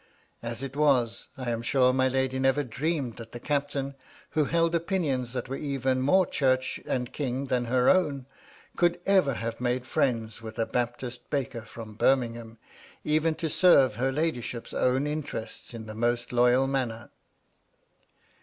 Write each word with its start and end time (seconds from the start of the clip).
As 0.41 0.63
it 0.63 0.75
was, 0.75 1.27
I 1.37 1.51
am 1.51 1.61
sure 1.61 1.93
my 1.93 2.07
lady 2.07 2.39
never 2.39 2.63
dreamed 2.63 3.17
that 3.17 3.33
the 3.33 3.39
captain, 3.39 3.93
who 4.31 4.45
held 4.45 4.73
opinions 4.73 5.31
that 5.33 5.47
were 5.47 5.55
even 5.55 6.01
more 6.01 6.25
Church 6.25 6.79
and 6.87 7.13
King 7.13 7.45
than 7.45 7.65
her 7.65 7.87
own, 7.87 8.25
could 8.75 8.99
ever 9.05 9.35
have 9.35 9.61
made 9.61 9.83
fiiends 9.83 10.41
with 10.41 10.57
a 10.57 10.65
Baptist 10.65 11.29
baker 11.29 11.61
from 11.61 11.95
Birming 11.99 12.33
ham, 12.33 12.57
even 13.03 13.35
to 13.35 13.47
serve 13.47 13.97
her 13.97 14.11
ladyship's 14.11 14.73
own 14.73 15.05
interests 15.05 15.71
in 15.71 15.85
the 15.85 15.93
most 15.93 16.33
loyal 16.33 16.65
manner. 16.65 17.11